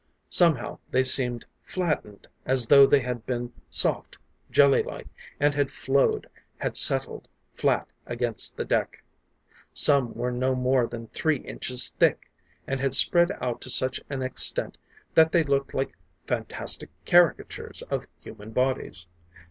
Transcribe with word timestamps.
Somehow, 0.31 0.79
they 0.89 1.03
seemed 1.03 1.45
flattened, 1.61 2.27
as 2.43 2.69
though 2.69 2.87
they 2.87 3.01
had 3.01 3.23
been 3.27 3.53
soft, 3.69 4.17
jellylike, 4.49 5.07
and 5.39 5.53
had 5.53 5.69
flowed, 5.69 6.27
had 6.57 6.75
settled, 6.75 7.27
flat 7.53 7.87
against 8.07 8.57
the 8.57 8.65
deck. 8.65 9.03
Some 9.75 10.15
were 10.15 10.31
no 10.31 10.55
more 10.55 10.87
than 10.87 11.05
three 11.09 11.37
inches 11.37 11.91
thick, 11.99 12.31
and 12.65 12.79
had 12.79 12.95
spread 12.95 13.31
out 13.41 13.61
to 13.61 13.69
such 13.69 14.01
an 14.09 14.23
extent 14.23 14.75
that 15.13 15.31
they 15.31 15.43
looked 15.43 15.71
like 15.75 15.95
fantastic 16.25 16.89
caricatures 17.05 17.83
of 17.91 18.07
human 18.21 18.49
bodies. 18.53 19.05